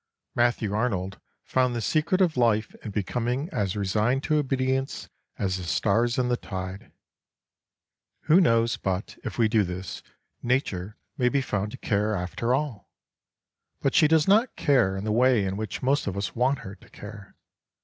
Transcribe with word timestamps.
Matthew 0.33 0.73
Arnold 0.73 1.19
found 1.43 1.75
the 1.75 1.79
secret 1.79 2.21
of 2.21 2.35
life 2.35 2.73
in 2.83 2.89
becoming 2.89 3.49
as 3.51 3.75
resigned 3.75 4.23
to 4.23 4.37
obedience 4.39 5.09
as 5.37 5.57
the 5.57 5.63
stars 5.63 6.17
and 6.17 6.31
the 6.31 6.35
tide. 6.37 6.91
Who 8.21 8.41
knows 8.41 8.77
but, 8.77 9.19
if 9.23 9.37
we 9.37 9.47
do 9.47 9.61
this, 9.63 10.01
Nature 10.41 10.97
may 11.19 11.29
be 11.29 11.39
found 11.43 11.69
to 11.73 11.77
care 11.77 12.15
after 12.15 12.51
all? 12.55 12.89
But 13.81 13.93
she 13.93 14.07
does 14.07 14.27
not 14.27 14.55
care 14.55 14.97
in 14.97 15.03
the 15.03 15.11
way 15.11 15.45
in 15.45 15.55
which 15.55 15.83
most 15.83 16.07
of 16.07 16.17
us 16.17 16.35
want 16.35 16.57
her 16.65 16.73
to 16.73 16.89
care. 16.89 17.35